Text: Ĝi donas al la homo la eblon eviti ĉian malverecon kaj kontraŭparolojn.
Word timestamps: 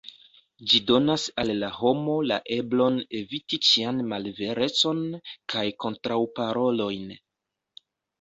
Ĝi 0.69 0.77
donas 0.91 1.25
al 1.41 1.49
la 1.63 1.67
homo 1.73 2.15
la 2.29 2.39
eblon 2.55 2.97
eviti 3.19 3.59
ĉian 3.67 3.99
malverecon 4.13 5.03
kaj 5.55 5.63
kontraŭparolojn. 5.85 7.13